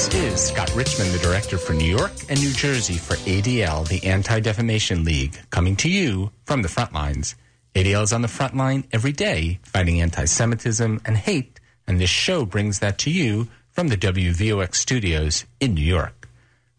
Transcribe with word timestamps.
This 0.00 0.14
is 0.14 0.48
Scott 0.48 0.74
Richman, 0.74 1.12
the 1.12 1.18
director 1.18 1.58
for 1.58 1.74
New 1.74 1.84
York 1.84 2.12
and 2.30 2.40
New 2.40 2.54
Jersey 2.54 2.94
for 2.94 3.16
ADL, 3.16 3.86
the 3.86 4.02
Anti 4.06 4.40
Defamation 4.40 5.04
League, 5.04 5.38
coming 5.50 5.76
to 5.76 5.90
you 5.90 6.32
from 6.44 6.62
the 6.62 6.70
front 6.70 6.94
lines. 6.94 7.34
ADL 7.74 8.04
is 8.04 8.12
on 8.14 8.22
the 8.22 8.26
front 8.26 8.56
line 8.56 8.84
every 8.92 9.12
day 9.12 9.60
fighting 9.62 10.00
anti 10.00 10.24
Semitism 10.24 11.02
and 11.04 11.18
hate, 11.18 11.60
and 11.86 12.00
this 12.00 12.08
show 12.08 12.46
brings 12.46 12.78
that 12.78 12.96
to 13.00 13.10
you 13.10 13.48
from 13.72 13.88
the 13.88 13.96
WVOX 13.98 14.76
studios 14.76 15.44
in 15.60 15.74
New 15.74 15.84
York. 15.84 16.30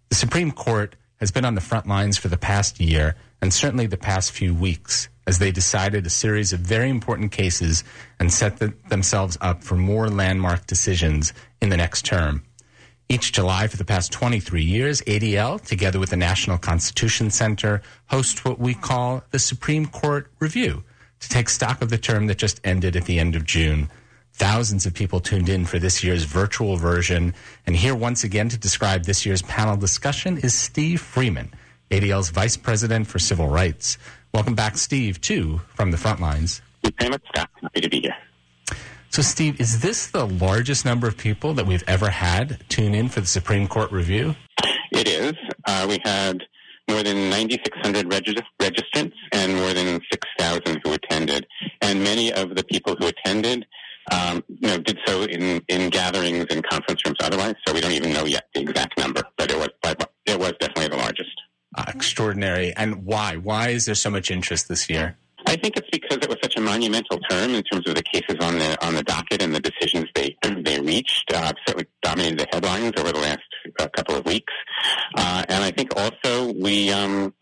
The 0.10 0.16
Supreme 0.16 0.52
Court 0.52 0.96
has 1.18 1.30
been 1.30 1.46
on 1.46 1.54
the 1.54 1.62
front 1.62 1.86
lines 1.86 2.18
for 2.18 2.28
the 2.28 2.38
past 2.38 2.80
year 2.80 3.16
and 3.40 3.54
certainly 3.54 3.86
the 3.86 3.98
past 3.98 4.32
few 4.32 4.56
weeks 4.56 5.10
as 5.28 5.38
they 5.38 5.52
decided 5.52 6.08
a 6.08 6.10
series 6.10 6.54
of 6.54 6.62
very 6.62 6.90
important 6.90 7.32
cases 7.32 7.84
and 8.20 8.34
set 8.34 8.58
the, 8.58 8.74
themselves 8.90 9.38
up 9.42 9.64
for 9.64 9.76
more 9.76 10.10
landmark 10.10 10.66
decisions 10.66 11.34
in 11.62 11.70
the 11.70 11.78
next 11.78 12.04
term. 12.04 12.42
Each 13.12 13.34
July 13.34 13.68
for 13.68 13.76
the 13.76 13.84
past 13.84 14.14
23 14.14 14.64
years, 14.64 15.02
ADL, 15.02 15.60
together 15.60 16.00
with 16.00 16.12
the 16.12 16.16
National 16.16 16.58
Constitution 16.58 17.30
Center, 17.30 17.82
hosts 18.08 18.46
what 18.46 18.58
we 18.58 18.74
call 18.74 19.22
the 19.32 19.38
Supreme 19.38 19.86
Court 19.86 20.32
Review 20.40 20.86
to 21.20 21.28
take 21.28 21.50
stock 21.50 21.82
of 21.82 21.90
the 21.90 21.98
term 21.98 22.28
that 22.28 22.38
just 22.38 22.62
ended 22.64 22.96
at 22.96 23.04
the 23.04 23.20
end 23.20 23.36
of 23.36 23.44
June. 23.44 23.90
Thousands 24.32 24.86
of 24.86 24.94
people 24.94 25.20
tuned 25.20 25.50
in 25.50 25.66
for 25.66 25.78
this 25.78 26.06
year's 26.06 26.24
virtual 26.24 26.78
version. 26.78 27.34
And 27.68 27.76
here 27.76 27.96
once 27.96 28.24
again 28.24 28.48
to 28.48 28.58
describe 28.58 29.04
this 29.04 29.26
year's 29.26 29.42
panel 29.42 29.76
discussion 29.76 30.38
is 30.38 30.54
Steve 30.54 31.02
Freeman, 31.02 31.54
ADL's 31.90 32.30
Vice 32.30 32.56
President 32.56 33.08
for 33.08 33.20
Civil 33.20 33.50
Rights. 33.50 33.98
Welcome 34.34 34.56
back, 34.56 34.78
Steve, 34.78 35.20
too, 35.20 35.60
from 35.76 35.92
the 35.92 35.98
front 35.98 36.22
lines. 36.22 36.62
Thank 36.82 37.12
you 37.12 37.20
Scott. 37.28 37.50
Happy 37.62 37.82
to 37.82 37.90
be 37.90 38.00
here. 38.00 38.16
So, 39.12 39.22
Steve, 39.22 39.60
is 39.60 39.82
this 39.82 40.08
the 40.08 40.26
largest 40.26 40.86
number 40.86 41.06
of 41.06 41.18
people 41.18 41.54
that 41.56 41.68
we've 41.68 41.84
ever 41.86 42.10
had 42.10 42.64
tune 42.70 42.96
in 42.96 43.10
for 43.10 43.20
the 43.20 43.28
Supreme 43.28 43.68
Court 43.68 43.92
review? 43.92 44.36
It 44.94 45.06
is. 45.06 45.34
Uh, 45.68 45.86
we 45.90 46.00
had 46.06 46.42
more 46.90 47.04
than 47.04 47.30
9,600 47.30 48.10
regist- 48.10 48.44
registrants 48.62 49.12
and 49.34 49.54
more 49.56 49.74
than 49.74 50.00
6,000 50.12 50.80
who 50.86 50.94
attended. 50.94 51.46
And 51.82 52.02
many 52.02 52.32
of 52.32 52.56
the 52.56 52.64
people 52.64 52.96
who 52.98 53.08
attended 53.08 53.66
um, 54.14 54.46
you 54.48 54.70
know, 54.70 54.78
did 54.78 54.98
so 55.06 55.24
in, 55.24 55.62
in 55.68 55.90
gatherings 55.90 56.46
and 56.50 56.64
conference 56.70 57.02
rooms 57.06 57.18
otherwise, 57.22 57.56
so 57.68 57.74
we 57.74 57.82
don't 57.82 57.92
even 57.92 58.14
know 58.14 58.24
yet 58.24 58.46
the 58.54 58.62
exact 58.62 58.98
number, 58.98 59.24
but 59.38 59.52
it 59.52 59.58
was, 59.58 59.70
it 60.26 60.40
was 60.40 60.54
definitely 60.62 60.88
the 60.88 60.96
largest. 60.96 61.32
Uh, 61.78 61.84
extraordinary. 61.90 62.74
And 62.78 63.06
why? 63.06 63.36
Why 63.36 63.70
is 63.70 63.86
there 63.86 63.96
so 63.96 64.10
much 64.10 64.32
interest 64.32 64.70
this 64.70 64.90
year? 64.90 65.18
I 65.46 65.56
think 65.56 65.78
it's 65.78 65.90
because 65.92 66.18
it 66.18 66.30
was 66.30 66.38
such 66.42 66.56
a 66.58 66.62
monumental 66.62 67.20
term 67.30 67.52
in 67.52 67.64
terms 67.64 67.88
of 67.88 67.96
the 67.96 68.04
cases 68.04 68.38
on 68.42 68.58
the 68.58 68.86
on 68.86 68.96
the 68.96 69.04
docket 69.04 69.42
and 69.42 69.54
the 69.54 69.60
decisions 69.60 70.06
they 70.16 70.36
they 70.64 70.80
reached. 70.80 71.32
Uh, 71.34 71.52
certainly 71.68 71.88
dominated 72.02 72.40
the 72.40 72.48
headlines 72.52 72.94
over 72.98 73.12
the 73.12 73.20
last 73.20 73.40
uh, 73.80 73.88
couple 73.90 74.16
of 74.16 74.26
weeks, 74.26 74.54
uh, 75.16 75.44
and 75.50 75.64
I 75.64 75.72
think 75.72 75.96
also 75.98 76.54
we 76.54 76.92
um, 76.92 77.34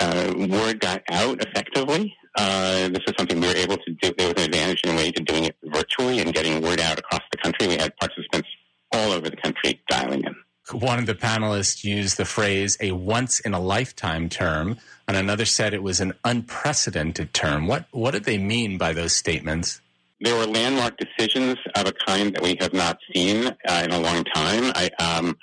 uh, 0.00 0.34
word 0.36 0.80
got 0.80 1.02
out 1.10 1.42
effectively. 1.44 2.14
Uh, 2.36 2.88
this 2.88 3.02
is 3.06 3.14
something 3.18 3.40
we 3.40 3.48
were 3.48 3.54
able 3.54 3.76
to 3.78 3.92
do. 4.00 4.12
There 4.16 4.28
was 4.28 4.44
an 4.44 4.50
advantage 4.50 4.80
in 4.84 4.94
a 4.94 4.96
way 4.96 5.10
to 5.10 5.22
doing 5.22 5.44
it 5.44 5.56
virtually 5.64 6.20
and 6.20 6.32
getting 6.32 6.62
word 6.62 6.80
out 6.80 6.98
across 6.98 7.22
the 7.32 7.38
country. 7.38 7.66
We 7.66 7.76
had 7.76 7.96
participants 7.96 8.48
all 8.92 9.12
over 9.12 9.28
the 9.28 9.36
country 9.36 9.82
dialing 9.88 10.24
in 10.24 10.34
one 10.72 10.98
of 10.98 11.06
the 11.06 11.14
panelists 11.14 11.84
used 11.84 12.16
the 12.16 12.24
phrase 12.24 12.76
a 12.80 12.92
once 12.92 13.40
in 13.40 13.54
a 13.54 13.60
lifetime 13.60 14.28
term, 14.28 14.78
and 15.06 15.16
another 15.16 15.44
said 15.44 15.74
it 15.74 15.82
was 15.82 16.00
an 16.00 16.12
unprecedented 16.24 17.32
term. 17.32 17.66
What, 17.66 17.86
what 17.90 18.12
did 18.12 18.24
they 18.24 18.38
mean 18.38 18.78
by 18.78 18.92
those 18.92 19.14
statements? 19.14 19.80
There 20.20 20.36
were 20.36 20.46
landmark 20.46 20.96
decisions 20.98 21.56
of 21.76 21.86
a 21.86 21.92
kind 21.92 22.34
that 22.34 22.42
we 22.42 22.56
have 22.60 22.72
not 22.72 22.98
seen 23.14 23.46
uh, 23.46 23.82
in 23.84 23.92
a 23.92 24.00
long 24.00 24.24
time. 24.24 24.72
I, 24.74 24.90
um, 24.98 25.36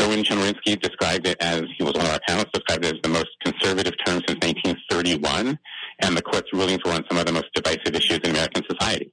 Erwin 0.00 0.24
Chemerinsky 0.24 0.80
described 0.80 1.26
it 1.26 1.38
as, 1.40 1.62
he 1.78 1.84
was 1.84 1.94
one 1.94 2.04
of 2.04 2.12
our 2.12 2.20
panelists, 2.28 2.52
described 2.52 2.84
it 2.84 2.94
as 2.94 3.00
the 3.02 3.08
most 3.08 3.30
conservative 3.42 3.94
term 4.04 4.22
since 4.26 4.38
1931, 4.44 5.58
and 6.00 6.16
the 6.16 6.22
court's 6.22 6.52
rulings 6.52 6.80
were 6.84 6.92
on 6.92 7.04
some 7.08 7.18
of 7.18 7.26
the 7.26 7.32
most 7.32 7.46
divisive 7.54 7.94
issues 7.94 8.18
in 8.24 8.30
American 8.30 8.62
society. 8.68 9.10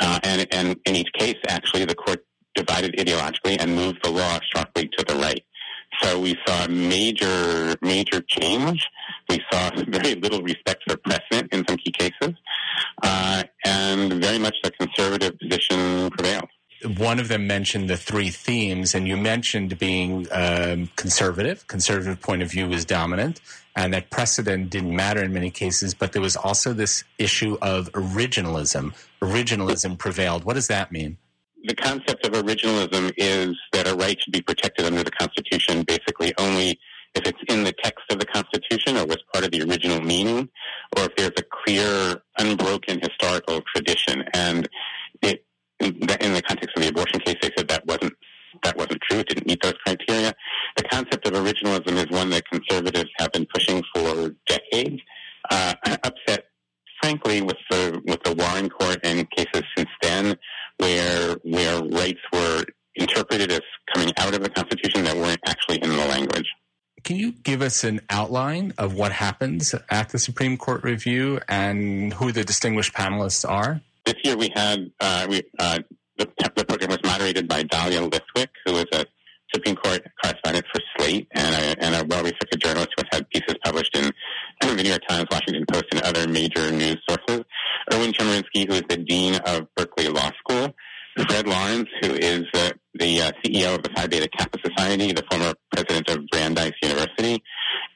Uh, 0.00 0.18
and, 0.24 0.46
and 0.52 0.76
in 0.84 0.96
each 0.96 1.10
case, 1.16 1.36
actually, 1.48 1.84
the 1.84 1.94
court 1.94 2.24
divided 2.54 2.94
ideologically 2.96 3.56
and 3.60 3.74
moved 3.74 3.98
the 4.02 4.10
law 4.10 4.38
sharply 4.54 4.88
to 4.96 5.04
the 5.04 5.14
right. 5.16 5.44
So 6.00 6.18
we 6.18 6.36
saw 6.46 6.66
major, 6.68 7.76
major 7.82 8.22
change. 8.22 8.86
We 9.28 9.40
saw 9.52 9.70
very 9.88 10.14
little 10.14 10.42
respect 10.42 10.82
for 10.88 10.96
precedent 10.96 11.52
in 11.52 11.66
some 11.68 11.76
key 11.76 11.92
cases, 11.92 12.34
uh, 13.02 13.44
and 13.64 14.12
very 14.14 14.38
much 14.38 14.56
the 14.62 14.70
conservative 14.70 15.38
position 15.38 16.10
prevailed. 16.10 16.48
One 16.96 17.20
of 17.20 17.28
them 17.28 17.46
mentioned 17.46 17.88
the 17.88 17.96
three 17.96 18.30
themes, 18.30 18.94
and 18.94 19.06
you 19.06 19.16
mentioned 19.16 19.78
being 19.78 20.26
um, 20.32 20.90
conservative. 20.96 21.64
Conservative 21.68 22.20
point 22.20 22.42
of 22.42 22.50
view 22.50 22.68
was 22.68 22.84
dominant, 22.84 23.40
and 23.76 23.94
that 23.94 24.10
precedent 24.10 24.70
didn't 24.70 24.96
matter 24.96 25.22
in 25.22 25.32
many 25.32 25.50
cases. 25.50 25.94
But 25.94 26.12
there 26.12 26.22
was 26.22 26.34
also 26.34 26.72
this 26.72 27.04
issue 27.18 27.56
of 27.62 27.92
originalism. 27.92 28.94
Originalism 29.20 29.96
prevailed. 29.96 30.44
What 30.44 30.54
does 30.54 30.66
that 30.68 30.90
mean? 30.90 31.18
The 31.64 31.74
concept 31.74 32.26
of 32.26 32.32
originalism 32.32 33.12
is 33.16 33.54
that 33.72 33.88
a 33.88 33.94
right 33.94 34.20
should 34.20 34.32
be 34.32 34.42
protected 34.42 34.86
under 34.86 35.02
the 35.02 35.10
Constitution 35.10 35.84
basically 35.84 36.32
only 36.38 36.78
if 37.14 37.26
it's 37.26 37.38
in 37.48 37.64
the 37.64 37.74
text 37.82 38.04
of 38.10 38.18
the 38.18 38.26
Constitution 38.26 38.96
or 38.96 39.04
was 39.06 39.18
part 39.32 39.44
of 39.44 39.50
the 39.50 39.62
original 39.62 40.00
meaning, 40.00 40.48
or 40.96 41.04
if 41.04 41.16
there's 41.16 41.32
a 41.36 41.42
clear, 41.42 42.22
unbroken 42.38 43.00
historical 43.00 43.60
tradition. 43.74 44.24
And 44.32 44.68
it, 45.20 45.44
in 45.80 45.98
the 46.00 46.42
context 46.42 46.76
of 46.76 46.82
the 46.82 46.88
abortion 46.88 47.20
case, 47.20 47.36
they 47.42 47.50
said 47.56 47.68
that 47.68 47.86
wasn't 47.86 48.14
that 48.62 48.76
wasn't 48.76 49.00
true. 49.08 49.20
It 49.20 49.28
didn't 49.28 49.46
meet 49.46 49.62
those 49.62 49.74
criteria. 49.84 50.34
The 50.76 50.82
concept 50.84 51.26
of 51.26 51.32
originalism 51.32 51.96
is 51.96 52.06
one 52.10 52.28
that 52.30 52.44
conservatives 52.50 53.10
have 53.18 53.32
been 53.32 53.46
pushing 53.52 53.82
for 53.94 54.34
decades. 54.46 55.00
Uh, 55.50 55.74
upset, 56.04 56.44
frankly, 57.02 57.40
with 57.40 57.56
the 57.70 58.00
with 58.04 58.22
the 58.22 58.34
Warren 58.34 58.68
Court 58.68 58.98
and 59.04 59.28
cases 59.30 59.62
since 59.76 59.88
then, 60.02 60.36
where 60.82 61.36
where 61.44 61.82
rights 61.84 62.20
were 62.32 62.64
interpreted 62.96 63.52
as 63.52 63.62
coming 63.94 64.12
out 64.18 64.34
of 64.34 64.42
the 64.42 64.50
Constitution 64.50 65.04
that 65.04 65.16
weren't 65.16 65.40
actually 65.46 65.78
in 65.82 65.90
the 65.90 66.06
language. 66.08 66.46
Can 67.04 67.16
you 67.16 67.32
give 67.32 67.62
us 67.62 67.84
an 67.84 68.00
outline 68.10 68.74
of 68.78 68.94
what 68.94 69.12
happens 69.12 69.74
at 69.90 70.10
the 70.10 70.18
Supreme 70.18 70.56
Court 70.56 70.84
review 70.84 71.40
and 71.48 72.12
who 72.12 72.30
the 72.32 72.44
distinguished 72.44 72.94
panelists 72.94 73.48
are? 73.48 73.80
This 74.04 74.14
year 74.24 74.36
we 74.36 74.50
had 74.54 74.90
uh, 75.00 75.26
we, 75.28 75.42
uh, 75.58 75.78
the, 76.18 76.28
the, 76.38 76.64
program 76.64 76.90
was 76.90 77.02
moderated 77.04 77.48
by 77.48 77.62
Dahlia 77.62 78.00
Lithwick, 78.00 78.48
who 78.66 78.76
is 78.76 78.86
a 78.92 79.04
Supreme 79.54 79.76
Court 79.76 80.02
correspondent 80.22 80.66
for 80.72 80.80
Slate 80.96 81.28
and 81.32 81.54
a, 81.54 81.84
and 81.84 81.94
a 81.94 82.04
well-respected 82.06 82.60
journalist 82.60 82.90
who 82.96 83.04
has 83.10 83.18
had 83.18 83.30
pieces 83.30 83.56
published 83.64 83.96
in 83.96 84.10
the 84.60 84.82
New 84.82 84.88
York 84.88 85.02
Times, 85.08 85.26
Washington 85.30 85.64
Post, 85.70 85.86
and 85.92 86.02
other 86.02 86.28
major 86.28 86.70
news 86.70 86.98
sources. 87.08 87.44
Erwin 87.92 88.12
Chemerinsky, 88.12 88.66
who 88.66 88.74
is 88.74 88.84
the 88.88 88.96
dean 88.96 89.34
of 89.46 89.66
Berkeley 89.76 90.08
Law 90.08 90.30
School. 90.38 90.74
Fred 91.28 91.46
Lawrence, 91.46 91.90
who 92.00 92.14
is 92.14 92.44
uh, 92.54 92.70
the 92.94 93.20
uh, 93.20 93.32
CEO 93.44 93.74
of 93.74 93.82
the 93.82 93.90
Phi 93.94 94.06
Beta 94.06 94.28
Kappa 94.28 94.58
Society, 94.64 95.12
the 95.12 95.22
former 95.30 95.52
president 95.70 96.08
of 96.08 96.26
Brandeis 96.28 96.72
University. 96.82 97.42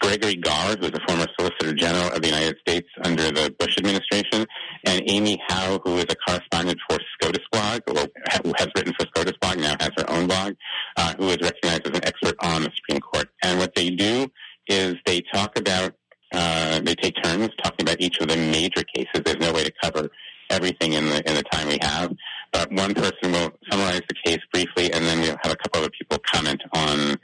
Gregory 0.00 0.34
Garre, 0.34 0.76
who 0.76 0.86
is 0.86 0.92
a 0.92 1.00
former 1.08 1.26
Solicitor 1.38 1.72
General 1.72 2.08
of 2.12 2.20
the 2.20 2.28
United 2.28 2.56
States 2.58 2.86
under 3.04 3.30
the 3.30 3.54
Bush 3.58 3.78
administration. 3.78 4.46
And 4.84 5.02
Amy 5.06 5.40
Howe, 5.48 5.80
who 5.84 5.96
is 5.96 6.06
a 6.10 6.14
correspondent 6.28 6.78
for 6.88 6.98
SCOTUS 7.14 7.44
blog, 7.50 7.80
or 7.88 8.06
who 8.44 8.52
has 8.58 8.68
written 8.76 8.92
for 8.98 9.06
SCOTUS 9.14 9.38
blog, 9.40 9.58
now 9.58 9.76
has 9.80 9.90
her 9.96 10.10
own 10.10 10.26
blog, 10.26 10.54
uh, 10.96 11.14
who 11.18 11.28
is 11.28 11.38
recognized 11.40 11.86
as 11.86 11.96
an 11.96 12.04
expert 12.04 12.36
on 12.40 12.62
the 12.64 12.70
Supreme 12.76 13.00
Court. 13.00 13.28
And 13.42 13.58
what 13.58 13.74
they 13.74 13.90
do 13.90 14.28
is 14.68 14.96
they 15.06 15.22
talk 15.32 15.58
about 15.58 15.94
uh, 16.36 16.80
they 16.80 16.94
take 16.94 17.14
turns 17.22 17.50
talking 17.62 17.86
about 17.86 18.00
each 18.00 18.18
of 18.18 18.28
the 18.28 18.36
major 18.36 18.84
cases. 18.94 19.22
There's 19.24 19.38
no 19.38 19.52
way 19.52 19.64
to 19.64 19.72
cover 19.82 20.10
everything 20.50 20.92
in 20.92 21.06
the 21.06 21.28
in 21.28 21.34
the 21.34 21.42
time 21.42 21.68
we 21.68 21.78
have, 21.80 22.14
but 22.52 22.70
one 22.72 22.94
person 22.94 23.32
will 23.32 23.50
summarize 23.70 24.02
the 24.08 24.14
case 24.24 24.40
briefly, 24.52 24.92
and 24.92 25.04
then 25.04 25.20
we'll 25.20 25.38
have 25.42 25.52
a 25.52 25.56
couple 25.56 25.80
other 25.80 25.90
people 25.90 26.18
comment 26.32 26.62
on 26.72 27.16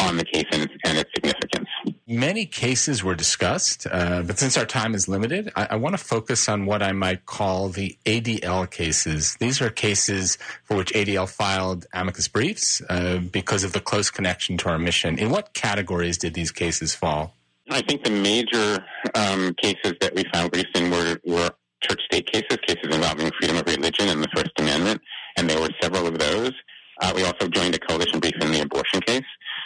on 0.00 0.16
the 0.16 0.24
case 0.24 0.46
and, 0.52 0.68
and 0.84 0.98
its 0.98 1.10
significance. 1.14 1.68
Many 2.06 2.46
cases 2.46 3.04
were 3.04 3.14
discussed, 3.14 3.86
uh, 3.90 4.22
but 4.22 4.38
since 4.38 4.56
our 4.56 4.64
time 4.66 4.94
is 4.94 5.08
limited, 5.08 5.52
I, 5.54 5.68
I 5.70 5.76
want 5.76 5.96
to 5.96 6.02
focus 6.02 6.48
on 6.48 6.66
what 6.66 6.82
I 6.82 6.92
might 6.92 7.26
call 7.26 7.68
the 7.68 7.96
ADL 8.06 8.70
cases. 8.70 9.36
These 9.38 9.60
are 9.60 9.70
cases 9.70 10.38
for 10.64 10.76
which 10.76 10.92
ADL 10.92 11.28
filed 11.28 11.86
amicus 11.92 12.28
briefs 12.28 12.82
uh, 12.88 13.18
because 13.18 13.62
of 13.62 13.72
the 13.72 13.80
close 13.80 14.10
connection 14.10 14.56
to 14.58 14.70
our 14.70 14.78
mission. 14.78 15.18
In 15.18 15.30
what 15.30 15.52
categories 15.52 16.18
did 16.18 16.34
these 16.34 16.50
cases 16.50 16.94
fall? 16.94 17.34
I 17.72 17.82
think 17.82 18.02
the 18.02 18.10
major 18.10 18.84
um, 19.14 19.54
cases 19.54 19.94
that 20.00 20.12
we 20.14 20.24
found 20.32 20.50
briefs 20.50 20.70
in 20.74 20.90
were, 20.90 21.18
were 21.24 21.50
church 21.82 22.00
state 22.10 22.26
cases, 22.26 22.58
cases 22.66 22.94
involving 22.94 23.30
freedom 23.38 23.56
of 23.56 23.66
religion 23.66 24.08
and 24.08 24.22
the 24.22 24.28
First 24.34 24.50
Amendment, 24.58 25.00
and 25.36 25.48
there 25.48 25.60
were 25.60 25.70
several 25.80 26.06
of 26.08 26.18
those. 26.18 26.52
Uh, 27.00 27.12
we 27.14 27.24
also 27.24 27.48
joined 27.48 27.74
a 27.76 27.78
coalition 27.78 28.18
brief 28.18 28.34
in 28.40 28.50
the 28.50 28.60
abortion 28.60 29.00
case 29.00 29.24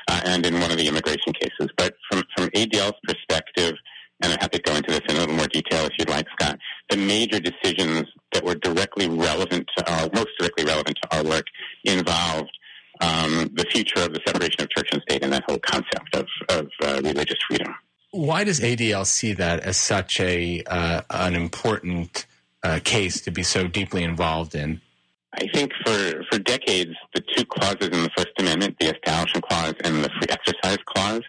uh, 0.09 0.21
and 0.27 0.45
in 0.45 0.61
one 0.61 0.71
of 0.71 0.77
the 0.77 0.87
immigration 0.87 1.33
cases. 1.33 1.69
But 1.79 1.95
from, 2.11 2.23
from 2.37 2.51
ADL's 2.51 2.99
perspective, 3.05 3.75
and 4.23 4.33
I'm 4.33 4.39
happy 4.39 4.59
to 4.59 4.63
go 4.63 4.77
into 4.77 4.91
this 4.91 5.01
in 5.09 5.17
a 5.17 5.21
little 5.21 5.35
more 5.35 5.49
detail 5.49 5.87
if 5.87 5.93
you'd 5.99 6.11
like, 6.11 6.27
Scott, 6.39 6.59
the 6.91 6.99
major 6.99 7.41
decisions 7.41 8.05
that 8.33 8.45
were 8.45 8.55
directly 8.57 9.09
relevant 9.09 9.67
to 9.79 9.93
our, 9.93 10.11
most 10.15 10.29
directly 10.39 10.65
relevant 10.65 10.99
to 11.03 11.17
our 11.17 11.25
work 11.25 11.47
involved 11.85 12.51
um, 13.01 13.51
the 13.55 13.65
future 13.71 14.01
of 14.01 14.13
the 14.13 14.21
separation 14.27 14.61
of 14.61 14.71
church 14.71 14.89
and 14.93 15.03
state 15.09 15.25
and 15.25 15.33
that 15.33 15.43
whole 15.49 15.59
concept 15.59 16.15
of, 16.15 16.27
of 16.51 16.69
uh, 16.83 17.01
religious 17.03 17.39
freedom. 17.49 17.75
Why 18.15 18.45
does 18.45 18.61
ADL 18.61 19.07
see 19.07 19.33
that 19.33 19.59
as 19.65 19.77
such 19.77 20.21
a 20.21 20.63
uh, 20.69 21.03
an 21.11 21.35
important 21.35 22.27
uh, 22.63 22.79
case 22.85 23.21
to 23.23 23.33
be 23.33 23.43
so 23.43 23.67
deeply 23.67 24.05
involved 24.05 24.55
in? 24.55 24.81
I 25.33 25.49
think 25.53 25.73
for, 25.85 26.23
for 26.31 26.39
decades, 26.39 26.93
the 27.13 27.23
two 27.35 27.45
clauses 27.45 27.89
in 27.89 28.05
the 28.05 28.11
First 28.17 28.31
Amendment, 28.39 28.77
the 28.79 28.95
Establishment 28.95 29.45
Clause 29.49 29.75
and 29.83 30.05
the 30.05 30.11
Free 30.11 30.29
Exercise 30.31 30.79
Clause, 30.87 31.23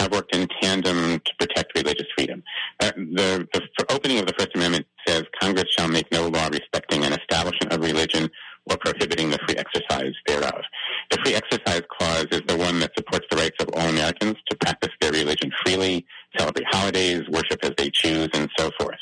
have 0.00 0.10
worked 0.10 0.34
in 0.34 0.48
tandem 0.60 1.20
to 1.20 1.32
protect 1.38 1.76
religious 1.76 2.08
freedom. 2.16 2.42
Uh, 2.80 2.90
the, 2.96 3.46
the 3.52 3.86
opening 3.90 4.18
of 4.18 4.26
the 4.26 4.34
First 4.36 4.50
Amendment 4.56 4.86
says 5.06 5.22
Congress 5.40 5.72
shall 5.78 5.86
make 5.86 6.10
no 6.10 6.26
law 6.26 6.48
respecting 6.48 7.04
an 7.04 7.12
establishment 7.12 7.72
of 7.72 7.82
religion 7.82 8.28
or 8.70 8.76
prohibiting 8.78 9.30
the 9.30 9.38
free 9.46 9.56
exercise 9.56 10.14
thereof. 10.26 10.62
The 11.10 11.18
Free 11.24 11.34
Exercise 11.34 11.82
Clause 11.90 12.26
is 12.30 12.42
the 12.46 12.56
one 12.56 12.80
that 12.80 12.92
supports 12.96 13.26
the 13.30 13.36
rights 13.36 13.56
of 13.60 13.68
all 13.74 13.88
Americans 13.88 14.36
to 14.50 14.56
practice 14.56 14.92
their 15.00 15.12
religion 15.12 15.52
freely, 15.64 16.06
celebrate 16.36 16.66
holidays, 16.70 17.22
worship 17.30 17.64
as 17.64 17.72
they 17.76 17.90
choose, 17.90 18.28
and 18.34 18.48
so 18.56 18.70
forth. 18.78 18.98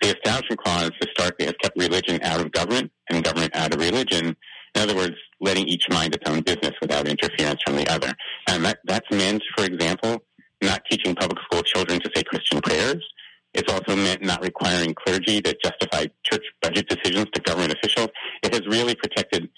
The 0.00 0.08
Establishment 0.08 0.60
Clause 0.60 0.90
historically 1.00 1.46
has 1.46 1.54
kept 1.60 1.78
religion 1.78 2.20
out 2.22 2.40
of 2.40 2.52
government 2.52 2.92
and 3.10 3.24
government 3.24 3.54
out 3.54 3.74
of 3.74 3.80
religion. 3.80 4.36
In 4.74 4.82
other 4.82 4.94
words, 4.94 5.14
letting 5.40 5.66
each 5.68 5.88
mind 5.90 6.14
its 6.14 6.28
own 6.28 6.40
business 6.42 6.72
without 6.80 7.06
interference 7.06 7.60
from 7.64 7.76
the 7.76 7.88
other. 7.88 8.12
And 8.48 8.64
that, 8.64 8.78
that's 8.84 9.10
meant, 9.10 9.42
for 9.56 9.64
example, 9.64 10.24
not 10.62 10.82
teaching 10.90 11.14
public 11.14 11.38
school 11.44 11.62
children 11.62 12.00
to 12.00 12.10
say 12.14 12.22
Christian 12.22 12.60
prayers. 12.60 13.04
It's 13.52 13.72
also 13.72 13.94
meant 13.94 14.22
not 14.22 14.42
requiring 14.42 14.94
clergy 14.94 15.40
to 15.40 15.56
justify 15.62 16.06
church 16.24 16.44
budget 16.60 16.88
decisions 16.88 17.26
to 17.34 17.40
government 17.42 17.72
officials. 17.72 18.08
It 18.42 18.52
has 18.52 18.66
really 18.66 18.94
protected 18.96 19.48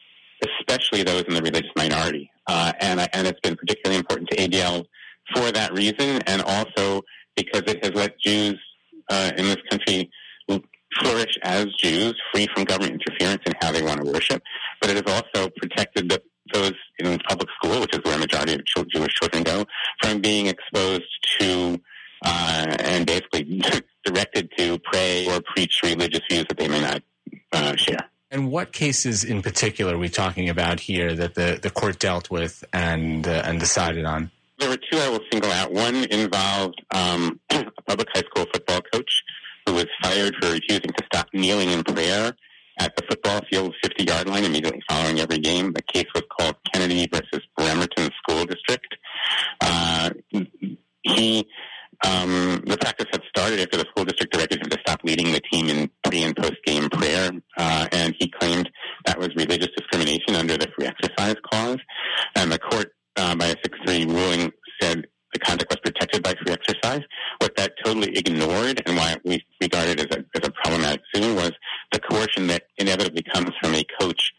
especially 0.61 1.03
those 1.03 1.23
in 1.23 1.35
the 1.35 1.43
religious 1.43 1.71
minority. 1.77 2.31
Uh, 2.47 2.73
and, 2.81 3.01
and 3.13 3.27
it's 3.27 3.41
been 3.41 3.57
particularly 3.57 3.99
important 3.99 4.29
to 4.31 4.37
ADL 4.37 4.85
for 5.35 5.51
that 5.53 5.73
reason 5.73 6.23
and 6.27 6.43
also 6.43 7.03
because 7.35 7.63
it 7.67 7.85
has 7.85 7.95
let 7.95 8.19
Jews 8.21 8.59
uh, 9.09 9.33
in 9.37 9.45
this 9.45 9.59
country 9.71 10.11
flourish 11.03 11.37
as 11.43 11.67
Jews, 11.79 12.15
free 12.33 12.47
from 12.55 12.65
government 12.65 13.01
interference 13.01 13.43
in 13.47 13.53
how 13.61 13.73
they 13.73 13.83
want 13.83 14.05
to 14.05 14.11
worship. 14.11 14.43
But 14.81 14.91
it 14.91 15.07
has 15.07 15.15
also 15.15 15.51
protected 15.57 16.09
the, 16.09 16.23
those 16.53 16.75
in 16.99 17.19
public 17.29 17.49
school, 17.57 17.81
which 17.81 17.95
is 17.95 18.01
where 18.05 18.17
a 18.17 18.19
majority 18.19 18.55
of 18.55 18.89
Jewish 18.89 19.15
children 19.15 19.43
go, 19.43 19.65
from 20.03 20.21
being 20.21 20.47
exposed 20.47 21.05
to 21.39 21.81
uh, 22.25 22.77
and 22.81 23.07
basically 23.07 23.63
directed 24.05 24.51
to 24.57 24.79
pray 24.79 25.27
or 25.29 25.41
preach 25.55 25.81
religious 25.83 26.21
views 26.31 26.47
that 26.49 26.59
they 26.59 26.69
may 26.69 26.81
not 26.81 27.03
uh, 27.53 27.77
share. 27.77 28.09
And 28.31 28.51
what 28.51 28.73
cases 28.73 29.23
in 29.23 29.41
particular 29.43 29.95
are 29.95 29.99
we 29.99 30.09
talking 30.09 30.49
about 30.49 30.81
here 30.81 31.15
that 31.15 31.35
the, 31.35 31.59
the 31.63 31.71
court 31.71 31.99
dealt 31.99 32.29
with 32.29 32.65
and 32.73 33.27
uh, 33.27 33.43
and 33.45 33.61
decided 33.61 34.05
on? 34.05 34.31
There 34.67 34.73
were 34.73 34.83
two 34.91 34.99
I 34.99 35.09
will 35.11 35.21
single 35.31 35.53
out. 35.53 35.73
One 35.73 35.95
involved 35.95 36.83
um, 36.93 37.39
a 37.51 37.83
public 37.87 38.09
high 38.13 38.23
school 38.23 38.47
football 38.53 38.81
coach 38.93 39.23
who 39.65 39.75
was 39.75 39.87
fired 40.03 40.35
for 40.43 40.51
refusing 40.51 40.91
to 40.91 41.05
stop 41.05 41.29
kneeling 41.33 41.71
in 41.71 41.85
prayer 41.85 42.35
at 42.81 42.97
the 42.97 43.05
football 43.09 43.43
field 43.49 43.77
50 43.81 44.03
yard 44.03 44.29
line 44.29 44.43
immediately 44.43 44.83
following 44.89 45.21
every 45.21 45.39
game. 45.39 45.73
The 45.73 45.83
case 45.83 46.07
was 46.17 46.25
called 46.37 46.57
Kennedy 46.73 47.07
versus 47.07 47.47
Bremerton 47.57 48.11
School 48.19 48.45
District. 48.45 48.93
Uh, 49.61 50.11
he, 51.05 51.47
um, 52.05 52.65
the 52.67 52.77
practice 52.81 53.07
had 53.13 53.23
started 53.29 53.61
after 53.61 53.77
the 53.77 53.85
school 53.91 54.05
district 54.05 54.33
directed 54.33 54.63
him 54.63 54.71
to 54.71 54.79
stop 54.81 55.01
leading 55.05 55.31
the 55.31 55.41
team 55.53 55.69
in 55.69 55.89
pre 56.03 56.25
and 56.25 56.35
post 56.35 56.57
game 56.65 56.91
prayer, 56.91 57.31
uh, 57.57 57.87
and 57.93 58.17
he 58.19 58.29
claimed 58.29 58.69
that 59.05 59.17
was 59.17 59.29
religious 59.37 59.69
discrimination 59.77 60.35
under 60.35 60.57
the 60.57 60.67
free 60.77 60.89
exercise 60.89 61.37
clause. 61.45 61.79
And 62.35 62.51
the 62.51 62.59
court, 62.59 62.96
uh, 63.17 63.35
by 63.35 63.47
a 63.47 63.57
6-3 63.57 64.07
ruling, 64.09 64.53
said 64.81 65.07
the 65.33 65.39
conduct 65.41 65.71
was 65.71 65.81
protected 65.81 66.23
by 66.23 66.35
free 66.35 66.53
exercise. 66.53 67.03
What 67.41 67.57
that 67.57 67.73
totally 67.85 68.17
ignored 68.17 68.83
and 68.87 68.97
why 68.97 69.17
we 69.25 69.45
regarded 69.61 70.01
as 70.01 70.17
a, 70.17 70.25
as 70.35 70.49
a 70.49 70.51
problematic 70.51 71.03
suit 71.15 71.35
was 71.35 71.53
the 71.93 72.01
coercion 72.01 72.47
that 72.49 72.65
inevitably 72.79 73.23
comes 73.35 73.51
from 73.61 73.75
a 73.75 73.85
coach 74.01 74.33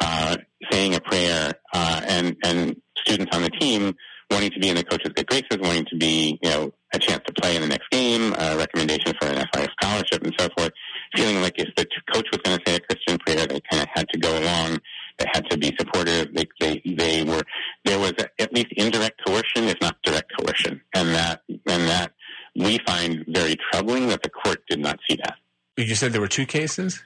uh, 0.00 0.36
saying 0.70 0.94
a 0.94 1.00
prayer 1.00 1.54
uh, 1.72 2.00
and 2.06 2.36
and 2.44 2.80
students 2.96 3.34
on 3.34 3.42
the 3.42 3.50
team 3.50 3.94
wanting 4.30 4.50
to 4.50 4.58
be 4.58 4.68
in 4.68 4.76
the 4.76 4.84
coach's 4.84 5.12
good 5.14 5.26
graces, 5.26 5.58
wanting 5.60 5.86
to 5.86 5.96
be 5.96 6.38
you 6.42 6.50
know 6.50 6.72
a 6.92 6.98
chance 6.98 7.22
to 7.26 7.32
play 7.34 7.56
in 7.56 7.62
the 7.62 7.68
next 7.68 7.90
game, 7.90 8.34
a 8.38 8.56
recommendation 8.56 9.14
for 9.20 9.28
an 9.28 9.44
FIS 9.54 9.68
scholarship, 9.80 10.22
and 10.22 10.34
so 10.38 10.48
forth. 10.56 10.72
Feeling 11.16 11.40
like 11.40 11.54
if 11.58 11.68
the 11.76 11.86
coach 12.12 12.26
was 12.32 12.40
going 12.42 12.58
to 12.58 12.62
say 12.66 12.76
a 12.76 12.80
Christian 12.80 13.18
prayer, 13.18 13.46
they 13.46 13.60
kind 13.70 13.82
of 13.82 13.88
had 13.94 14.08
to 14.10 14.18
go 14.18 14.38
along 14.38 14.80
they 15.18 15.26
had 15.32 15.48
to 15.50 15.58
be 15.58 15.74
supportive. 15.78 16.34
They, 16.34 16.46
they, 16.60 16.82
they 16.84 17.24
were, 17.24 17.42
there 17.84 17.98
was 17.98 18.12
at 18.38 18.52
least 18.52 18.68
indirect 18.76 19.20
coercion, 19.26 19.64
if 19.64 19.80
not 19.80 19.96
direct 20.04 20.32
coercion. 20.38 20.80
And 20.94 21.08
that, 21.14 21.42
and 21.48 21.88
that 21.88 22.12
we 22.56 22.78
find 22.86 23.24
very 23.28 23.56
troubling 23.70 24.08
that 24.08 24.22
the 24.22 24.30
court 24.30 24.62
did 24.68 24.80
not 24.80 24.98
see 25.08 25.16
that. 25.16 25.34
You 25.76 25.94
said 25.94 26.12
there 26.12 26.20
were 26.20 26.28
two 26.28 26.46
cases? 26.46 27.02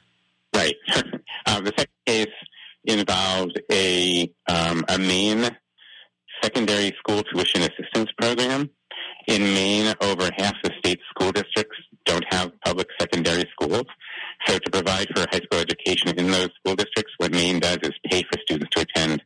Right. 0.55 0.75
uh, 1.47 1.61
the 1.61 1.73
second 1.77 1.95
case 2.07 2.27
involved 2.85 3.61
a, 3.71 4.33
um, 4.49 4.85
a 4.89 4.99
Maine 4.99 5.51
secondary 6.43 6.93
school 6.99 7.23
tuition 7.23 7.63
assistance 7.63 8.11
program. 8.21 8.71
In 9.29 9.43
Maine, 9.43 9.95
over 10.01 10.29
half 10.37 10.55
the 10.65 10.71
state's 10.79 11.03
school 11.11 11.31
districts 11.31 11.77
don't 12.05 12.25
have 12.31 12.53
public 12.65 12.89
secondary 13.01 13.45
schools. 13.53 13.87
So 14.47 14.59
to 14.59 14.71
provide 14.71 15.09
for 15.15 15.27
high 15.31 15.41
school 15.41 15.61
education 15.61 16.09
in 16.19 16.27
those 16.31 16.51
school 16.59 16.77
districts, 16.77 17.13
what 17.19 17.33
Maine 17.33 17.61
does 17.61 17.79
is 17.83 17.93
pay 18.11 18.23
for 18.23 18.39
students 18.47 18.75
to 18.75 18.83
attend 18.83 19.23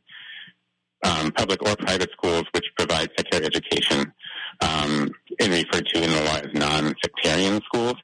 um, 1.03 1.31
public 1.31 1.61
or 1.67 1.75
private 1.75 2.09
schools 2.11 2.43
which 2.53 2.65
provide 2.77 3.09
secular 3.17 3.45
education 3.45 4.11
um, 4.61 5.11
and 5.39 5.51
referred 5.51 5.87
to 5.87 6.03
in 6.03 6.09
the 6.09 6.23
law 6.23 6.37
as 6.37 6.53
non-sectarian 6.53 7.61
schools, 7.65 7.95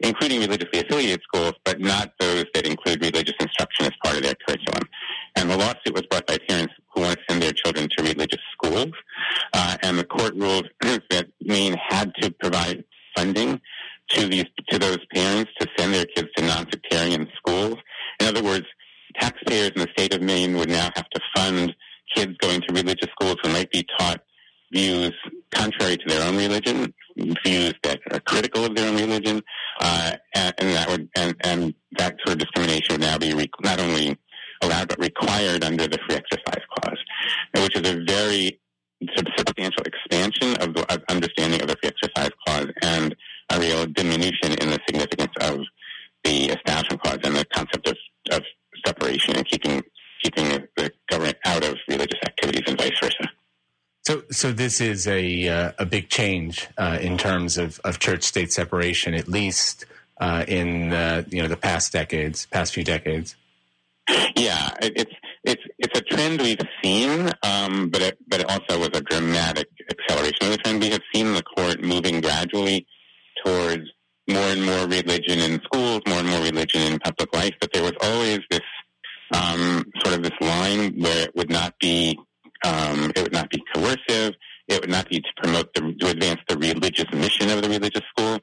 including 0.00 0.40
religiously 0.40 0.80
affiliated 0.80 1.20
schools, 1.22 1.52
but 1.64 1.80
not 1.80 2.12
those 2.18 2.46
that 2.54 2.66
include 2.66 3.02
religious 3.04 3.34
instruction 3.40 3.86
as 3.86 3.92
part 4.02 4.16
of 4.16 4.22
their 4.22 4.34
curriculum. 4.46 4.88
And 5.36 5.50
the 5.50 5.56
lawsuit 5.56 5.94
was 5.94 6.06
brought 6.06 6.26
by 6.26 6.38
parents 6.48 6.74
who 6.94 7.02
want 7.02 7.18
to 7.18 7.24
send 7.28 7.42
their 7.42 7.52
children 7.52 7.88
to 7.96 8.02
religious 8.02 8.40
schools, 8.52 8.92
uh, 9.52 9.76
and 9.82 9.98
the 9.98 10.04
court 10.04 10.34
ruled 10.34 10.68
that 10.80 11.26
Maine 11.42 11.76
had 11.88 12.14
to 12.20 12.30
provide 12.30 12.84
funding 13.16 13.60
to 14.10 14.28
these 14.28 14.46
to 14.70 14.78
those 14.78 14.98
parents 15.14 15.50
to 15.60 15.66
send 15.76 15.94
their 15.94 16.06
kids 16.06 16.28
to 16.36 16.44
non-sectarian 16.44 17.28
schools. 17.36 17.76
In 18.20 18.26
other 18.26 18.42
words, 18.42 18.66
taxpayers 19.20 19.70
in 19.74 19.82
the 19.82 19.88
state 19.96 20.14
of 20.14 20.22
Maine 20.22 20.56
would 20.56 20.70
now 20.70 20.90
have 20.94 21.08
to 21.10 21.20
fund 21.34 21.74
kids 22.14 22.34
going 22.40 22.60
to 22.62 22.74
religious 22.74 23.08
schools 23.12 23.36
who 23.42 23.50
might 23.50 23.70
be 23.70 23.86
taught 23.98 24.20
views 24.72 25.12
contrary 25.54 25.96
to 25.96 26.08
their 26.08 26.26
own 26.26 26.36
religion, 26.36 26.92
views 27.44 27.74
that 27.82 28.00
are 28.10 28.20
critical 28.20 28.64
of 28.64 28.74
their 28.74 28.88
own 28.88 28.96
religion, 28.96 29.42
uh, 29.80 30.12
and, 30.34 30.54
and, 30.58 30.68
that 30.70 30.88
would 30.88 31.08
and, 31.16 31.34
and 31.40 31.74
that 31.96 32.16
sort 32.24 32.34
of 32.34 32.38
discrimination 32.38 32.92
would 32.92 33.00
now 33.00 33.18
be 33.18 33.32
re- 33.32 33.50
not 33.62 33.80
only 33.80 34.16
allowed 34.62 34.88
but 34.88 34.98
required 34.98 35.64
under 35.64 35.86
the 35.86 35.98
free 36.06 36.16
exercise 36.16 36.64
clause, 36.76 36.98
which 37.54 37.76
is 37.76 37.88
a 37.88 38.04
very 38.06 38.60
substantial 39.16 39.82
expansion 39.84 40.56
of 40.60 40.74
the 40.74 41.02
understanding 41.08 41.62
of 41.62 41.68
the 41.68 41.76
free 41.80 41.90
exercise 41.90 42.30
clause 42.46 42.66
a 43.50 43.60
real 43.60 43.86
diminution 43.86 44.52
in 44.60 44.70
the 44.70 44.78
significance 44.86 45.32
of 45.40 45.60
the 46.24 46.46
establishment 46.46 47.02
clause 47.02 47.18
and 47.24 47.36
the 47.36 47.44
concept 47.46 47.88
of, 47.88 47.96
of 48.30 48.42
separation 48.86 49.36
and 49.36 49.46
keeping 49.46 49.82
keeping 50.22 50.66
the 50.76 50.92
government 51.08 51.36
out 51.46 51.64
of 51.64 51.76
religious 51.88 52.18
activities 52.26 52.62
and 52.66 52.76
vice 52.76 52.98
versa. 53.00 53.30
So, 54.04 54.22
so 54.30 54.52
this 54.52 54.80
is 54.80 55.06
a 55.06 55.48
uh, 55.48 55.72
a 55.78 55.86
big 55.86 56.08
change 56.08 56.66
uh, 56.76 56.98
in 57.00 57.18
terms 57.18 57.58
of, 57.58 57.78
of 57.84 57.98
church 57.98 58.24
state 58.24 58.52
separation, 58.52 59.14
at 59.14 59.28
least 59.28 59.84
uh, 60.20 60.44
in 60.48 60.90
you 61.30 61.42
know 61.42 61.48
the 61.48 61.58
past 61.60 61.92
decades, 61.92 62.46
past 62.46 62.74
few 62.74 62.84
decades. 62.84 63.36
Yeah, 64.36 64.70
it's 64.80 65.12
it's 65.44 65.62
it's 65.78 65.98
a 65.98 66.02
trend 66.02 66.40
we've 66.40 66.58
seen, 66.82 67.30
um, 67.42 67.90
but 67.90 68.00
it 68.00 68.18
but 68.28 68.40
it 68.40 68.50
also 68.50 68.78
was 68.78 68.90
a 68.94 69.02
dramatic 69.02 69.68
acceleration 69.90 70.42
of 70.42 70.50
the 70.52 70.58
trend. 70.58 70.80
We 70.80 70.90
have 70.90 71.02
seen 71.14 71.32
the 71.34 71.42
court 71.42 71.82
moving 71.82 72.20
gradually 72.20 72.86
towards 73.44 73.84
more 74.28 74.42
and 74.42 74.64
more 74.64 74.86
religion 74.86 75.38
in 75.38 75.60
schools, 75.62 76.02
more 76.06 76.18
and 76.18 76.28
more 76.28 76.42
religion 76.42 76.82
in 76.82 76.98
public 76.98 77.34
life, 77.34 77.54
but 77.60 77.72
there 77.72 77.82
was 77.82 77.94
always 78.02 78.40
this 78.50 78.60
um, 79.32 79.84
sort 80.04 80.16
of 80.16 80.22
this 80.22 80.38
line 80.40 81.00
where 81.00 81.24
it 81.24 81.36
would 81.36 81.50
not 81.50 81.74
be 81.80 82.18
um, 82.64 83.12
it 83.14 83.22
would 83.22 83.32
not 83.32 83.50
be 83.50 83.62
coercive. 83.74 84.34
It 84.66 84.80
would 84.80 84.90
not 84.90 85.08
be 85.08 85.20
to 85.20 85.28
promote 85.36 85.72
the 85.74 85.94
to 86.00 86.08
advance 86.08 86.40
the 86.48 86.58
religious 86.58 87.06
mission 87.12 87.50
of 87.50 87.62
the 87.62 87.68
religious 87.68 88.02
school. 88.10 88.38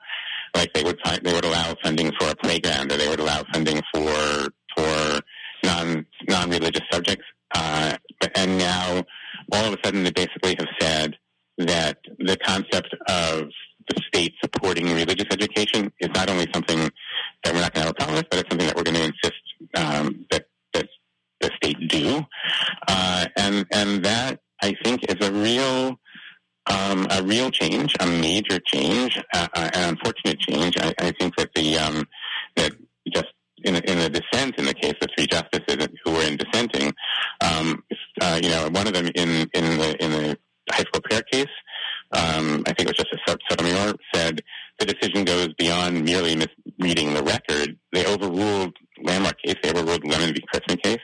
Like 0.55 0.73
they 0.73 0.83
would 0.83 0.97
find, 1.03 1.21
they 1.21 1.33
would 1.33 1.45
allow 1.45 1.75
funding 1.83 2.11
for 2.19 2.29
a 2.29 2.35
playground, 2.35 2.91
or 2.91 2.97
they 2.97 3.09
would 3.09 3.19
allow 3.19 3.43
funding 3.53 3.81
for 3.93 4.47
for 4.75 5.21
non 5.63 6.05
non 6.27 6.49
religious 6.49 6.83
subjects. 6.91 7.25
Uh, 7.53 7.97
and 8.35 8.57
now 8.57 9.03
all 9.51 9.65
of 9.65 9.73
a 9.73 9.77
sudden 9.83 10.03
they 10.03 10.11
basically 10.11 10.55
have 10.57 10.67
said 10.79 11.15
that 11.57 11.97
the 12.19 12.37
concept 12.37 12.93
of 13.07 13.49
the 13.89 14.01
state 14.07 14.33
supporting 14.65 14.91
religious 14.95 15.27
education 15.31 15.91
is 15.99 16.09
not 16.15 16.29
only 16.29 16.47
something 16.51 16.89
that 17.43 17.53
we're 17.53 17.61
not 17.61 17.73
going 17.73 17.85
to 17.85 17.87
have 17.87 17.89
a 17.89 17.93
problem 17.93 18.15
with, 18.15 18.29
but 18.31 18.39
it's 18.39 18.49
something 18.49 18.67
that 18.67 18.75
we're 18.75 18.83
going 18.83 18.95
to 18.95 19.03
insist 19.03 19.43
um, 19.75 20.25
that, 20.31 20.45
that 20.73 20.87
the 21.39 21.51
state 21.57 21.77
do, 21.87 22.25
uh, 22.87 23.25
and 23.37 23.65
and 23.71 24.03
that 24.03 24.39
I 24.61 24.73
think 24.83 25.03
is 25.07 25.27
a 25.27 25.31
real 25.31 25.99
um, 26.65 27.05
a 27.11 27.21
real 27.23 27.51
change, 27.51 27.93
a 27.99 28.07
major 28.07 28.59
change, 28.65 29.19
uh, 29.35 29.47
uh 29.53 29.69
an 29.73 29.89
unfortunate 29.89 30.39
change. 30.39 30.75
I, 30.79 30.93
I 30.99 31.11
think 31.19 31.35
that 31.35 31.51
the 31.53 31.77
um, 31.77 32.07
that 32.55 32.71
just 33.13 33.27
in, 33.63 33.75
in 33.75 33.99
the 33.99 34.09
dissent 34.09 34.57
in 34.57 34.65
the 34.65 34.73
case 34.73 34.95
of 35.01 35.09
three 35.15 35.27
justices 35.27 35.89
who 36.03 36.11
were 36.11 36.23
in 36.23 36.37
dissenting, 36.37 36.91
um, 37.41 37.83
uh, 38.19 38.39
you 38.41 38.49
know, 38.49 38.69
one 38.71 38.87
of 38.87 38.93
them 38.93 39.07
in 39.13 39.47
in 39.53 39.77
the 39.77 39.95
in 40.03 40.11
the 40.11 40.37
high 40.71 40.83
school 40.83 41.01
prayer 41.01 41.21
case, 41.31 41.45
um, 42.15 42.63
I 42.65 42.71
think 42.73 42.87
it 42.89 42.95
was 42.97 42.97
Justice 42.97 43.19
Sotomayor 43.49 43.93
said 44.13 44.41
the 44.79 44.85
decision 44.85 45.25
goes 45.25 45.49
beyond 45.57 46.05
merely 46.05 46.35
misreading 46.35 47.13
the 47.13 47.23
record. 47.23 47.77
They 47.91 48.05
overruled 48.05 48.75
landmark 49.03 49.35
case, 49.41 49.55
they 49.61 49.69
overruled 49.69 50.03
the 50.03 50.07
Lemon 50.07 50.33
v. 50.33 50.41
Kurtzman 50.53 50.81
case, 50.81 51.01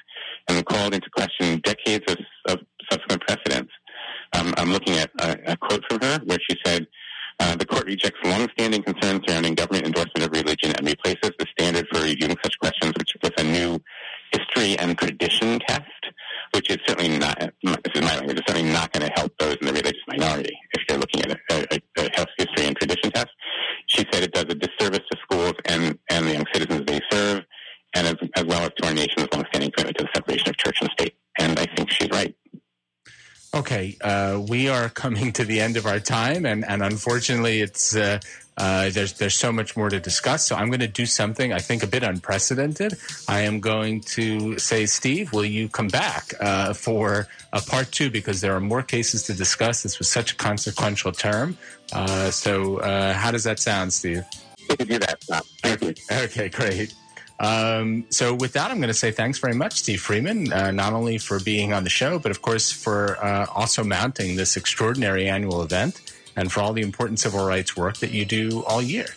and 0.48 0.66
called 0.66 0.94
into 0.94 1.10
question 1.10 1.60
decades 1.60 2.06
of, 2.12 2.18
of 2.48 2.60
subsequent 2.90 3.22
precedents. 3.28 3.72
Um, 4.34 4.54
I'm 4.58 4.72
looking 4.72 4.96
at 4.96 5.12
a, 5.20 5.52
a, 5.52 5.58
quote 5.58 5.84
from 5.90 6.00
her 6.02 6.22
where 6.24 6.38
she 6.50 6.56
said, 6.66 6.88
uh, 7.42 7.56
the 7.56 7.66
court 7.66 7.86
rejects 7.86 8.20
long-standing 8.24 8.84
concerns 8.84 9.22
surrounding 9.28 9.56
government 9.56 9.86
endorsement 9.86 10.24
of 10.24 10.32
religion 10.32 10.72
and 10.78 10.88
replaces 10.88 11.32
the 11.38 11.46
standard 11.58 11.88
for 11.92 12.02
reviewing 12.02 12.38
such 12.42 12.58
questions 12.60 12.94
which, 12.98 13.12
with 13.22 13.34
a 13.38 13.44
new 13.44 13.80
history 14.32 14.78
and 14.80 14.98
tradition 14.98 15.60
test, 15.68 15.84
which 16.54 16.70
is 16.70 16.78
certainly 16.88 17.18
not, 17.18 17.38
this 17.40 17.96
is 17.96 18.02
my 18.02 18.16
language, 18.16 18.38
it's 18.38 18.48
certainly 18.48 18.72
not 18.72 18.94
going 18.94 19.06
to 19.06 19.14
help 19.16 19.34
those 19.40 19.58
in 19.58 19.68
the 19.68 19.74
religious 19.74 20.02
minority 20.08 20.58
looking 21.14 21.32
a, 21.52 21.56
a, 21.72 21.80
a 21.98 22.10
health 22.16 22.30
history 22.38 22.66
and 22.66 22.76
tradition 22.76 23.12
test. 23.12 23.30
She 23.88 24.06
said 24.12 24.24
it 24.24 24.34
does 24.34 24.46
a 24.50 24.56
disservice 24.56 25.02
to 25.12 25.18
schools 25.24 25.54
and, 25.66 25.98
and 26.10 26.28
the 26.28 26.34
young 26.34 26.46
citizens 26.54 26.84
they 26.86 27.00
serve, 27.12 27.44
and 27.96 28.08
as, 28.08 28.16
as 28.36 28.46
well 28.46 28.64
as 28.64 28.72
to 28.78 28.88
our 28.88 28.94
nation's 28.94 29.28
longstanding 29.34 29.72
commitment 29.72 29.98
to 29.98 30.04
the 30.06 30.10
separation 30.16 30.50
of 30.50 30.58
church 30.58 30.78
and 30.82 30.90
state. 30.92 31.16
Okay, 33.54 33.98
uh, 34.00 34.42
we 34.48 34.70
are 34.70 34.88
coming 34.90 35.34
to 35.34 35.44
the 35.44 35.60
end 35.60 35.76
of 35.76 35.86
our 35.86 36.00
time, 36.00 36.46
and, 36.46 36.64
and 36.66 36.82
unfortunately, 36.82 37.60
it's 37.62 37.94
uh, 37.94 38.20
uh, 38.56 38.90
there's 38.92 39.14
there's 39.14 39.36
so 39.36 39.52
much 39.52 39.76
more 39.76 39.90
to 39.90 40.00
discuss. 40.00 40.46
So 40.46 40.56
I'm 40.56 40.68
going 40.68 40.80
to 40.80 40.88
do 40.88 41.06
something 41.06 41.52
I 41.52 41.60
think 41.60 41.84
a 41.84 41.88
bit 41.88 42.04
unprecedented. 42.04 42.94
I 43.28 43.42
am 43.42 43.60
going 43.60 44.02
to 44.02 44.58
say, 44.58 44.86
Steve, 44.86 45.34
will 45.34 45.46
you 45.46 45.68
come 45.68 45.90
back 45.90 46.34
uh, 46.40 46.74
for 46.74 47.28
a 47.52 47.62
part 47.62 47.92
two 47.92 48.10
because 48.10 48.40
there 48.40 48.56
are 48.56 48.62
more 48.62 48.84
cases 48.84 49.24
to 49.24 49.34
discuss. 49.34 49.84
This 49.84 50.00
was 50.00 50.10
such 50.10 50.32
a 50.32 50.36
consequential 50.36 51.12
term. 51.12 51.58
Uh, 51.92 52.32
so 52.32 52.78
uh, 52.78 53.14
how 53.14 53.32
does 53.32 53.44
that 53.44 53.60
sound, 53.60 53.92
Steve? 53.92 54.24
We 54.70 54.78
can 54.78 54.88
do 54.88 55.00
that. 55.00 55.24
Thank 55.62 55.82
you. 55.82 55.94
Okay, 56.10 56.48
great. 56.48 56.94
Um, 57.42 58.06
so 58.10 58.36
with 58.36 58.54
that, 58.54 58.70
I'm 58.70 58.78
going 58.78 58.90
to 58.90 58.94
say 58.94 59.10
thanks 59.10 59.40
very 59.40 59.56
much, 59.56 59.80
Steve 59.80 60.00
Freeman, 60.00 60.54
uh, 60.54 60.70
not 60.70 60.94
only 60.94 61.18
for 61.18 61.40
being 61.40 61.74
on 61.74 61.84
the 61.84 61.90
show, 61.90 62.20
but 62.20 62.30
of 62.30 62.44
course 62.44 62.72
for 62.72 63.18
uh, 63.24 63.48
also 63.56 63.84
mounting 63.84 64.36
this 64.36 64.56
extraordinary 64.56 65.28
annual 65.28 65.64
event 65.64 66.14
and 66.36 66.52
for 66.52 66.60
all 66.60 66.72
the 66.72 66.84
important 66.84 67.20
civil 67.20 67.44
rights 67.44 67.76
work 67.76 67.98
that 67.98 68.12
you 68.12 68.26
do 68.26 68.64
all 68.66 68.80
year. 68.80 69.08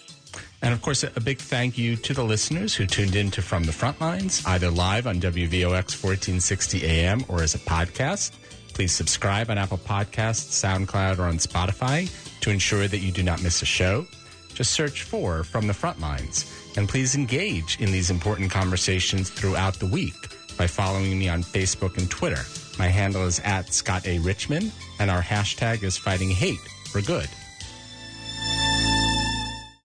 And 0.62 0.72
of 0.72 0.80
course, 0.80 1.02
a 1.02 1.20
big 1.20 1.36
thank 1.36 1.76
you 1.76 1.96
to 1.96 2.14
the 2.14 2.24
listeners 2.24 2.74
who 2.74 2.86
tuned 2.86 3.14
in 3.14 3.30
to 3.32 3.42
From 3.42 3.64
the 3.64 3.72
Front 3.72 4.00
Lines, 4.00 4.42
either 4.46 4.70
live 4.70 5.06
on 5.06 5.20
WVOX 5.20 6.02
1460 6.02 6.86
AM 6.86 7.22
or 7.28 7.42
as 7.42 7.54
a 7.54 7.58
podcast. 7.58 8.32
Please 8.72 8.90
subscribe 8.90 9.50
on 9.50 9.58
Apple 9.58 9.76
Podcasts, 9.76 10.64
SoundCloud, 10.64 11.18
or 11.18 11.24
on 11.24 11.36
Spotify 11.36 12.10
to 12.40 12.50
ensure 12.50 12.88
that 12.88 12.98
you 12.98 13.12
do 13.12 13.22
not 13.22 13.42
miss 13.42 13.60
a 13.60 13.66
show. 13.66 14.06
Just 14.54 14.72
search 14.72 15.02
for 15.02 15.42
From 15.42 15.66
the 15.66 15.74
Front 15.74 16.00
Lines 16.00 16.50
and 16.76 16.88
please 16.88 17.14
engage 17.14 17.80
in 17.80 17.90
these 17.90 18.10
important 18.10 18.50
conversations 18.50 19.30
throughout 19.30 19.74
the 19.74 19.86
week 19.86 20.14
by 20.56 20.66
following 20.66 21.18
me 21.18 21.28
on 21.28 21.42
Facebook 21.42 21.98
and 21.98 22.10
Twitter. 22.10 22.42
My 22.78 22.88
handle 22.88 23.24
is 23.24 23.40
at 23.40 23.72
Scott 23.72 24.06
A. 24.06 24.18
Richman, 24.20 24.72
and 24.98 25.10
our 25.10 25.22
hashtag 25.22 25.82
is 25.82 25.96
Fighting 25.96 26.30
Hate 26.30 26.60
for 26.90 27.00
Good. 27.00 27.28